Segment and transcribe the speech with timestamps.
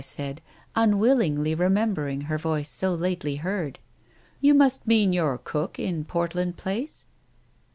[0.01, 0.41] he said,
[0.75, 3.77] unwillingly, remem bering her voice so lately heard.
[4.39, 4.55] "You
[4.87, 7.05] mean your cook in Portland Place